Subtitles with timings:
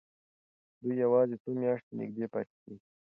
[0.81, 2.87] دوی یوازې څو میاشتې نږدې پاتې کېږي.